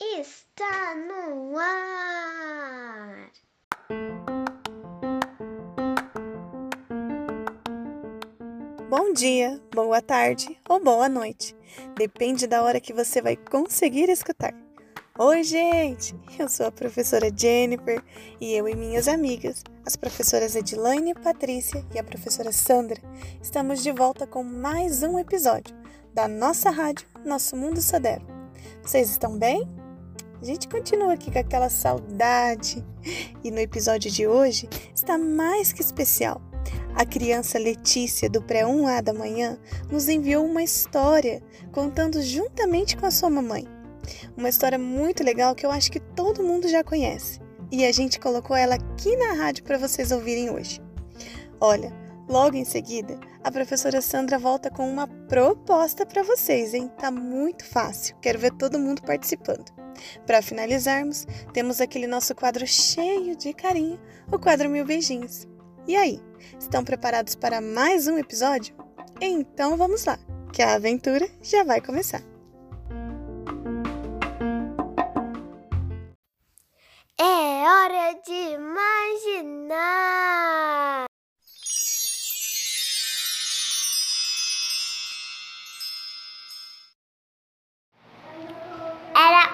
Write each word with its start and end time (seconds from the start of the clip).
Está 0.00 0.94
no 0.94 1.56
ar. 1.58 3.30
Bom 8.88 9.12
dia, 9.12 9.60
boa 9.74 10.02
tarde 10.02 10.58
ou 10.68 10.82
boa 10.82 11.08
noite. 11.08 11.56
Depende 11.96 12.46
da 12.46 12.62
hora 12.62 12.80
que 12.80 12.92
você 12.92 13.22
vai 13.22 13.36
conseguir 13.36 14.08
escutar. 14.08 14.54
Oi, 15.18 15.44
gente! 15.44 16.14
Eu 16.38 16.48
sou 16.48 16.66
a 16.66 16.72
professora 16.72 17.30
Jennifer 17.34 18.02
e 18.40 18.54
eu 18.54 18.66
e 18.66 18.74
minhas 18.74 19.08
amigas, 19.08 19.62
as 19.86 19.94
professoras 19.94 20.56
Edilane, 20.56 21.14
Patrícia 21.14 21.84
e 21.94 21.98
a 21.98 22.04
professora 22.04 22.50
Sandra, 22.50 23.00
estamos 23.42 23.82
de 23.82 23.92
volta 23.92 24.26
com 24.26 24.42
mais 24.42 25.02
um 25.02 25.18
episódio 25.18 25.76
da 26.14 26.26
nossa 26.26 26.70
rádio 26.70 27.06
Nosso 27.24 27.56
Mundo 27.56 27.80
Sodero. 27.80 28.31
Vocês 28.82 29.10
estão 29.10 29.38
bem? 29.38 29.62
A 30.40 30.44
gente 30.44 30.68
continua 30.68 31.12
aqui 31.12 31.30
com 31.30 31.38
aquela 31.38 31.70
saudade 31.70 32.84
e 33.44 33.50
no 33.50 33.60
episódio 33.60 34.10
de 34.10 34.26
hoje 34.26 34.68
está 34.92 35.16
mais 35.16 35.72
que 35.72 35.80
especial. 35.80 36.42
A 36.96 37.06
criança 37.06 37.60
Letícia, 37.60 38.28
do 38.28 38.42
Pré-1A 38.42 39.00
da 39.00 39.14
manhã, 39.14 39.56
nos 39.88 40.08
enviou 40.08 40.44
uma 40.44 40.64
história 40.64 41.40
contando 41.70 42.20
juntamente 42.20 42.96
com 42.96 43.06
a 43.06 43.12
sua 43.12 43.30
mamãe. 43.30 43.68
Uma 44.36 44.48
história 44.48 44.78
muito 44.78 45.22
legal 45.22 45.54
que 45.54 45.64
eu 45.64 45.70
acho 45.70 45.90
que 45.92 46.00
todo 46.00 46.42
mundo 46.42 46.68
já 46.68 46.82
conhece. 46.82 47.40
E 47.70 47.86
a 47.86 47.92
gente 47.92 48.18
colocou 48.18 48.56
ela 48.56 48.74
aqui 48.74 49.16
na 49.16 49.34
rádio 49.34 49.62
para 49.62 49.78
vocês 49.78 50.10
ouvirem 50.10 50.50
hoje. 50.50 50.82
Olha, 51.60 51.92
logo 52.28 52.56
em 52.56 52.64
seguida, 52.64 53.16
a 53.44 53.50
professora 53.50 54.00
Sandra 54.00 54.38
volta 54.38 54.70
com 54.70 54.88
uma 54.88 55.06
proposta 55.06 56.06
para 56.06 56.22
vocês, 56.22 56.72
hein? 56.74 56.90
Tá 56.98 57.10
muito 57.10 57.64
fácil. 57.64 58.16
Quero 58.20 58.38
ver 58.38 58.52
todo 58.52 58.78
mundo 58.78 59.02
participando. 59.02 59.70
Para 60.26 60.40
finalizarmos, 60.42 61.26
temos 61.52 61.80
aquele 61.80 62.06
nosso 62.06 62.34
quadro 62.34 62.66
cheio 62.66 63.36
de 63.36 63.52
carinho, 63.52 64.00
o 64.30 64.38
quadro 64.38 64.68
Mil 64.70 64.84
Beijinhos. 64.84 65.46
E 65.86 65.96
aí, 65.96 66.20
estão 66.58 66.84
preparados 66.84 67.34
para 67.34 67.60
mais 67.60 68.06
um 68.06 68.16
episódio? 68.16 68.74
Então 69.20 69.76
vamos 69.76 70.04
lá, 70.04 70.18
que 70.52 70.62
a 70.62 70.74
aventura 70.74 71.28
já 71.42 71.64
vai 71.64 71.80
começar. 71.80 72.22
É 77.18 77.24
hora 77.24 78.14
de 78.24 78.54
imaginar. 78.54 79.92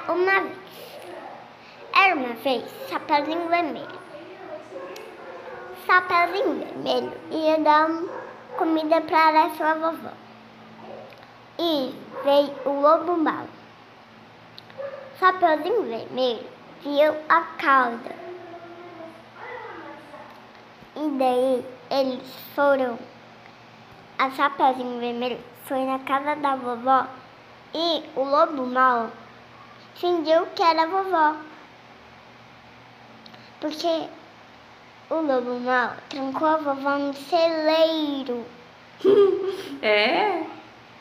Uma 0.09 0.41
vez. 0.41 0.59
Era 1.95 2.15
uma 2.15 2.35
vez 2.35 2.65
Chapeuzinho 2.89 3.49
Vermelho. 3.49 3.99
Chapeuzinho 5.87 6.55
Vermelho 6.55 7.13
ia 7.31 7.59
dar 7.59 7.91
comida 8.57 9.01
para 9.03 9.51
sua 9.51 9.75
vovó. 9.75 10.13
E 11.59 11.95
veio 12.25 12.55
o 12.65 12.81
lobo 12.81 13.17
mau. 13.19 13.47
Chapeuzinho 15.19 15.83
Vermelho 15.83 16.47
viu 16.83 17.15
a 17.29 17.41
cauda. 17.59 18.17
E 20.97 21.11
daí 21.19 21.65
eles 21.91 22.35
foram. 22.55 22.99
A 24.19 24.31
Chapeuzinho 24.31 24.99
Vermelho 25.01 25.39
foi 25.65 25.85
na 25.85 25.99
casa 25.99 26.35
da 26.37 26.57
vovó 26.57 27.07
e 27.75 28.03
o 28.17 28.25
lobo 28.25 28.65
mau 28.67 29.11
fingiu 29.99 30.47
que 30.55 30.63
era 30.63 30.87
vovó. 30.87 31.37
Porque 33.61 34.09
o 35.11 35.15
lobo 35.15 35.59
mau 35.61 35.93
trancou 36.09 36.49
a 36.49 36.57
vovó 36.57 36.99
no 36.99 37.13
celeiro. 37.15 38.45
É? 39.81 40.45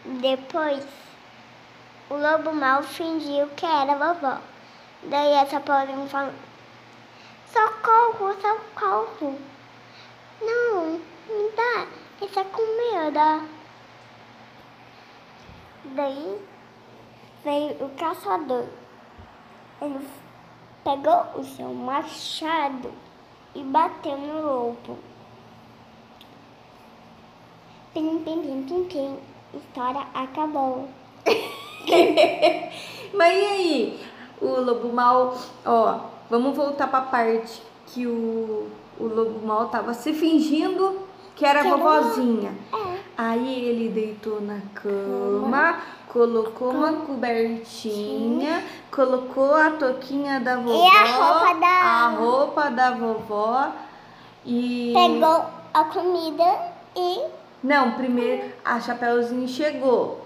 Depois, 0.05 0.85
o 2.09 2.15
lobo 2.15 2.53
mau 2.53 2.83
fingiu 2.83 3.47
que 3.55 3.65
era 3.65 3.95
vovó. 3.95 4.37
Daí 5.03 5.33
essa 5.33 5.59
pobre 5.59 5.93
falou: 6.09 6.33
Socorro, 7.51 8.35
socorro. 8.39 9.39
Não, 10.41 11.01
me 11.27 11.51
dá 11.55 11.87
essa 12.21 12.43
comida. 12.45 13.41
Daí 15.85 16.39
veio 17.43 17.83
o 17.83 17.89
caçador. 17.97 18.67
Ele 19.81 20.07
pegou 20.83 21.23
o 21.35 21.43
seu 21.43 21.73
machado 21.73 22.91
e 23.53 23.61
bateu 23.63 24.17
no 24.17 24.41
lobo. 24.41 24.97
Pim, 27.93 28.19
pim, 28.19 28.41
pim, 28.41 28.63
pim, 28.63 28.83
pim. 28.85 29.17
História 29.53 30.05
acabou. 30.13 30.87
Mas 33.13 33.37
e 33.37 33.45
aí? 33.45 34.07
O 34.41 34.61
lobo 34.61 34.93
mal, 34.93 35.35
ó, 35.65 35.99
vamos 36.29 36.55
voltar 36.55 36.87
pra 36.87 37.01
parte 37.01 37.61
que 37.87 38.05
o, 38.05 38.69
o 38.99 39.03
lobo 39.03 39.45
mal 39.45 39.69
tava 39.69 39.93
se 39.93 40.13
fingindo 40.13 41.07
que 41.37 41.45
era 41.45 41.59
a 41.59 41.63
Que 41.63 41.67
era 41.69 41.77
vovozinha. 41.77 42.51
É. 42.73 42.97
Aí 43.17 43.65
ele 43.65 43.89
deitou 43.89 44.41
na 44.41 44.59
cama, 44.75 45.77
colocou 46.07 46.69
uma 46.71 46.93
cobertinha, 46.93 48.63
colocou 48.91 49.55
a 49.55 49.71
toquinha 49.71 50.39
da 50.39 50.57
vovó, 50.57 50.87
a 50.87 51.05
roupa 51.05 51.53
da- 51.59 51.67
a 51.67 52.09
roupa 52.09 52.69
da 52.71 52.91
vovó 52.91 53.67
e 54.45 54.93
Pegou 54.95 55.45
a 55.73 55.83
comida 55.85 56.59
e 56.95 57.21
Não, 57.63 57.91
primeiro 57.91 58.51
a 58.63 58.79
Chapeuzinho 58.79 59.47
chegou 59.47 60.21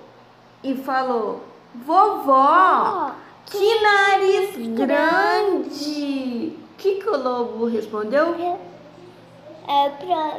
e 0.64 0.76
falou: 0.76 1.42
Vovó, 1.74 3.12
que 3.46 3.82
nariz 3.82 4.56
grande! 4.76 6.58
O 6.74 6.78
que, 6.78 6.96
que 6.96 7.10
o 7.10 7.18
lobo 7.24 7.66
respondeu? 7.66 8.36
é 9.68 9.90
pra 9.90 10.38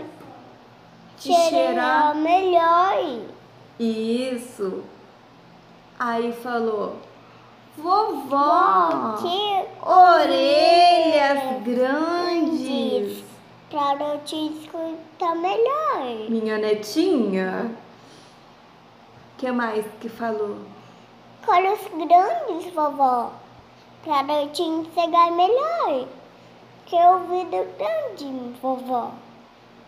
Te 1.23 1.33
cheirar. 1.33 2.17
melhor. 2.17 3.21
Isso. 3.79 4.83
Aí 5.97 6.33
falou: 6.33 6.97
Vovó, 7.79 9.17
que 9.21 9.65
orelhas 9.89 11.63
grandes. 11.63 13.23
Pra 13.71 13.95
eu 14.01 14.19
te 14.25 14.49
escutar 14.49 15.37
melhor. 15.37 16.29
Minha 16.29 16.59
netinha. 16.59 17.71
O 19.35 19.39
que 19.39 19.53
mais 19.53 19.87
que 20.01 20.09
falou? 20.09 20.59
Olhos 21.47 21.81
grandes, 22.05 22.75
vovó. 22.75 23.31
Pra 24.03 24.25
eu 24.41 24.49
te 24.49 24.63
enxergar 24.63 25.31
melhor. 25.31 26.05
Que 26.87 26.97
ouvido 26.97 27.65
grande, 27.79 28.59
vovó. 28.61 29.13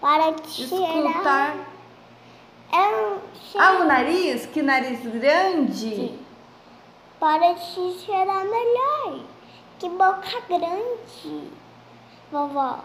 Para 0.04 0.32
te. 0.34 0.64
É 2.70 2.76
um 2.76 3.18
Ah, 3.58 3.78
o 3.80 3.84
nariz? 3.84 4.44
Que 4.44 4.60
nariz 4.60 5.00
grande? 5.00 6.12
Para 7.18 7.54
te 7.54 7.98
cheirar 8.04 8.44
melhor. 8.44 9.20
Que 9.78 9.88
boca 9.88 10.42
grande, 10.46 11.48
vovó. 12.30 12.80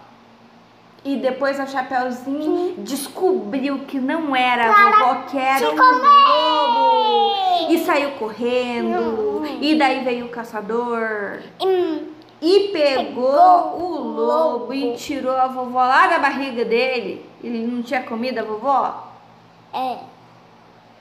E 1.04 1.18
depois 1.18 1.60
a 1.60 1.66
Chapeuzinho 1.66 2.76
descobriu 2.78 3.80
que 3.80 4.00
não 4.00 4.34
era 4.34 4.70
a 4.70 4.90
vovó, 4.90 5.16
que 5.24 5.38
era 5.38 5.72
um 5.72 5.76
lobo. 5.76 7.36
E 7.70 7.80
saiu 7.80 8.12
correndo. 8.12 9.42
Não. 9.42 9.46
E 9.62 9.78
daí 9.78 10.06
veio 10.06 10.28
o 10.28 10.30
caçador. 10.30 11.42
Hum, 11.62 12.09
E 12.42 12.70
pegou, 12.72 13.06
Pegou 13.06 13.80
o 13.82 13.98
lobo, 13.98 14.22
lobo. 14.60 14.74
e 14.74 14.96
tirou 14.96 15.36
a 15.36 15.48
vovó 15.48 15.80
lá 15.80 16.08
da 16.08 16.20
barriga 16.20 16.64
dele. 16.64 17.26
Ele 17.44 17.66
não 17.68 17.84
tinha 17.84 18.04
comido 18.04 18.40
a 18.40 18.44
vovó? 18.44 19.08
é. 19.74 19.98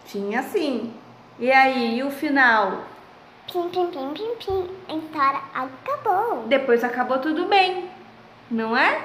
Tinha 0.06 0.42
sim. 0.42 0.92
E 1.38 1.52
aí, 1.52 1.98
e 1.98 2.02
o 2.02 2.10
final? 2.10 2.78
Pim, 3.52 3.68
pim, 3.68 3.86
pim, 3.88 4.10
pim, 4.14 4.34
pim. 4.38 4.70
A 4.88 4.94
história 4.96 5.40
acabou. 5.54 6.44
Depois 6.46 6.82
acabou 6.82 7.18
tudo 7.18 7.44
bem, 7.46 7.88
não 8.50 8.74
é? 8.76 9.02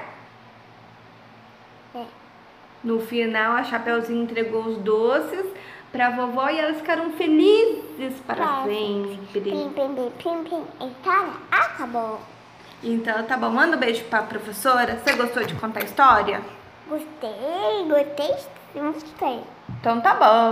É. 1.94 2.04
No 2.82 3.00
final, 3.00 3.52
a 3.52 3.64
Chapeuzinho 3.64 4.22
entregou 4.24 4.62
os 4.62 4.78
doces 4.78 5.46
pra 5.94 6.10
vovó 6.10 6.50
e 6.50 6.58
elas 6.58 6.78
ficaram 6.78 7.12
felizes 7.12 8.18
para 8.26 8.34
Pra 8.34 8.64
sempre. 8.64 9.16
Pim, 9.32 9.70
pim, 9.70 9.94
pim, 9.94 10.10
pim, 10.18 10.44
pim. 10.44 10.62
A 10.80 10.86
história 10.86 11.32
acabou. 11.52 12.20
Então, 12.82 13.22
tá 13.22 13.36
bom. 13.36 13.50
Manda 13.50 13.76
um 13.76 13.80
beijo 13.80 14.02
pra 14.06 14.22
professora. 14.22 14.98
Você 14.98 15.14
gostou 15.14 15.44
de 15.44 15.54
contar 15.54 15.82
a 15.82 15.84
história? 15.84 16.42
Gostei, 16.88 17.30
gostei, 17.88 18.34
gostei. 18.74 19.40
Então 19.80 20.00
tá 20.00 20.14
bom. 20.14 20.50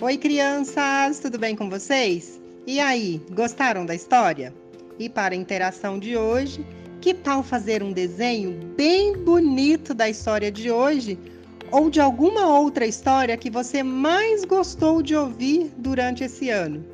Oi, 0.00 0.16
crianças, 0.16 1.20
tudo 1.20 1.38
bem 1.38 1.54
com 1.54 1.68
vocês? 1.68 2.40
E 2.66 2.80
aí, 2.80 3.20
gostaram 3.30 3.84
da 3.84 3.94
história? 3.94 4.54
E 4.98 5.10
para 5.10 5.34
a 5.34 5.36
interação 5.36 5.98
de 5.98 6.16
hoje, 6.16 6.64
que 7.00 7.14
tal 7.14 7.42
fazer 7.42 7.82
um 7.82 7.92
desenho 7.92 8.52
bem 8.76 9.16
bonito 9.16 9.94
da 9.94 10.08
história 10.08 10.50
de 10.50 10.70
hoje 10.70 11.18
ou 11.70 11.88
de 11.88 12.00
alguma 12.00 12.58
outra 12.58 12.86
história 12.86 13.36
que 13.36 13.50
você 13.50 13.82
mais 13.82 14.44
gostou 14.44 15.02
de 15.02 15.16
ouvir 15.16 15.72
durante 15.78 16.24
esse 16.24 16.50
ano? 16.50 16.84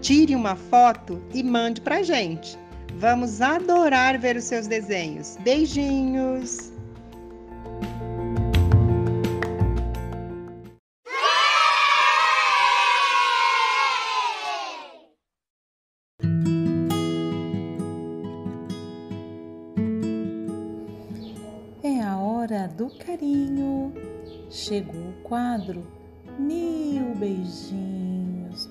Tire 0.00 0.34
uma 0.34 0.56
foto 0.56 1.22
e 1.32 1.42
mande 1.42 1.80
pra 1.80 2.02
gente. 2.02 2.58
Vamos 2.98 3.40
adorar 3.40 4.18
ver 4.18 4.36
os 4.36 4.44
seus 4.44 4.66
desenhos. 4.66 5.36
Beijinhos! 5.40 6.75
Carinho. 23.06 23.94
Chegou 24.50 25.00
o 25.00 25.22
quadro 25.22 25.86
Mil 26.38 27.14
Beijinhos. 27.14 28.68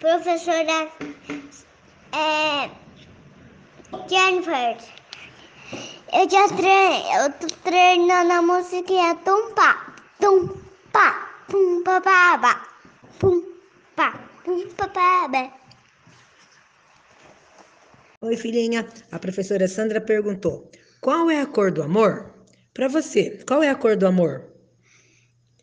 Professora 0.00 0.88
é, 2.12 2.70
Jennifer, 4.08 4.76
eu 6.12 6.30
já 6.30 6.48
treinei, 6.48 7.02
eu 7.16 7.32
tô 7.32 7.46
treinando 7.62 8.32
a 8.32 8.42
musiquinha 8.42 9.14
tum 9.16 9.54
pá, 9.54 9.94
tum 10.18 10.48
pá, 10.92 11.28
pum 11.48 11.82
pá 11.84 12.00
pá 12.00 12.38
pá, 12.38 12.68
pum 13.18 13.42
pá, 13.94 14.14
pum 14.44 14.68
pá 14.76 14.88
pá 14.88 15.28
pá. 15.28 15.67
Oi, 18.28 18.36
filhinha. 18.36 18.86
A 19.10 19.18
professora 19.18 19.66
Sandra 19.66 20.02
perguntou: 20.02 20.70
qual 21.00 21.30
é 21.30 21.40
a 21.40 21.46
cor 21.46 21.72
do 21.72 21.82
amor? 21.82 22.34
Para 22.74 22.86
você, 22.86 23.42
qual 23.48 23.62
é 23.62 23.70
a 23.70 23.74
cor 23.74 23.96
do 23.96 24.06
amor? 24.06 24.52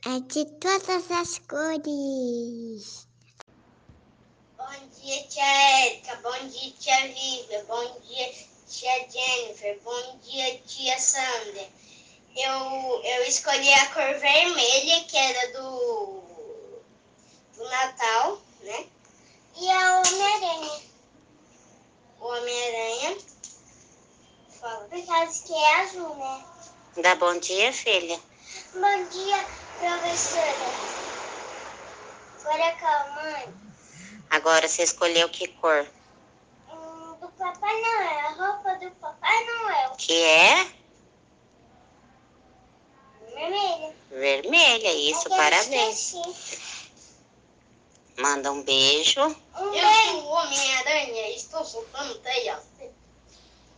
É 0.03 0.19
de 0.19 0.45
todas 0.57 1.11
as 1.11 1.37
cores. 1.47 3.07
Bom 4.57 4.79
dia, 4.99 5.27
tia 5.29 5.45
Érica. 5.45 6.19
Bom 6.23 6.47
dia, 6.47 6.73
tia 6.79 7.07
Viva. 7.13 7.63
Bom 7.67 8.01
dia, 8.01 8.31
tia 8.67 9.09
Jennifer. 9.11 9.77
Bom 9.83 10.17
dia, 10.23 10.57
tia 10.65 10.97
Sandra. 10.97 11.67
Eu, 12.35 13.01
eu 13.03 13.25
escolhi 13.27 13.71
a 13.75 13.93
cor 13.93 14.19
vermelha, 14.19 15.03
que 15.03 15.15
era 15.15 15.53
do, 15.53 16.23
do 17.57 17.63
Natal, 17.63 18.41
né? 18.63 18.87
E 19.55 19.69
a 19.69 19.99
Homem-Aranha. 19.99 20.84
O 22.25 22.27
Homem-Aranha. 22.27 23.17
Fala. 24.59 24.85
Por 24.85 25.05
causa 25.05 25.43
que 25.45 25.53
é 25.53 25.81
azul, 25.81 26.15
né? 26.15 26.43
Dá 27.03 27.13
bom 27.17 27.37
dia, 27.37 27.71
filha. 27.71 28.19
Bom 28.73 29.09
dia, 29.09 29.45
professora. 29.77 30.55
Agora 32.39 32.71
calma, 32.77 33.21
mãe. 33.21 33.53
Agora 34.31 34.67
você 34.67 34.81
escolheu 34.81 35.29
que 35.29 35.47
cor? 35.49 35.85
Hum, 36.73 37.15
do 37.21 37.27
Papai 37.27 37.79
Noel, 37.81 38.19
a 38.19 38.29
roupa 38.31 38.73
do 38.83 38.89
Papai 38.95 39.45
Noel. 39.45 39.91
Que 39.95 40.19
é 40.23 40.67
Vermelha. 43.35 43.95
vermelha. 44.09 44.93
Isso, 44.93 45.27
É 45.31 45.37
parabéns. 45.37 46.15
Manda 48.17 48.51
um 48.51 48.63
beijo. 48.63 49.21
Um 49.21 49.71
beijo. 49.71 50.17
o 50.17 50.27
Homem-Aranha, 50.27 51.35
estou 51.35 51.65
soltando 51.65 52.15
teias. 52.19 52.59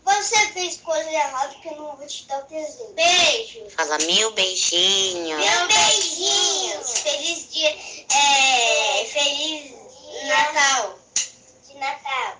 Você 0.07 0.47
fez 0.53 0.77
coisa 0.77 1.11
errada 1.11 1.53
que 1.55 1.67
eu 1.67 1.75
não 1.75 1.97
vou 1.97 2.07
te 2.07 2.25
dar 2.27 2.39
o 2.39 2.45
presente. 2.45 2.93
Beijo. 2.93 3.69
Fala 3.75 3.97
mil 3.97 4.31
beijinhos. 4.31 5.39
Meu 5.39 5.67
beijinhos. 5.67 6.99
Feliz 6.99 7.51
dia. 7.51 7.75
É, 8.09 9.05
feliz 9.05 9.73
Natal. 10.27 10.99
De 11.67 11.73
Natal. 11.75 12.37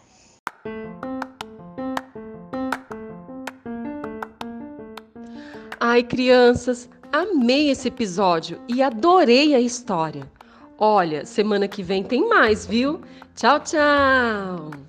Ai, 5.79 6.03
crianças, 6.03 6.87
amei 7.11 7.69
esse 7.69 7.89
episódio 7.89 8.61
e 8.67 8.81
adorei 8.81 9.53
a 9.53 9.59
história. 9.59 10.36
Olha, 10.77 11.25
semana 11.25 11.67
que 11.67 11.81
vem 11.83 12.03
tem 12.03 12.27
mais, 12.29 12.65
viu? 12.65 13.01
Tchau, 13.35 13.59
tchau! 13.59 14.86